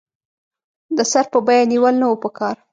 [0.97, 2.55] د سر په بیه نېول نه وو پکار.